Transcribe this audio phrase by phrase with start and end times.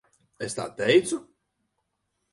[0.47, 1.21] Es tā teicu?